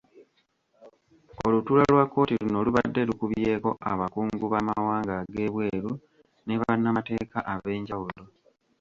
Olutuula 1.45 1.83
lwa 1.91 2.03
kkooti 2.07 2.35
luno 2.43 2.59
lubadde 2.65 3.01
lukubyeko 3.09 3.69
abakungu 3.91 4.45
b’amawanga 4.53 5.13
ag’ebweru 5.21 5.91
ne 6.45 6.55
bannamateeka 6.61 7.37
ab’enjawulo. 7.53 8.23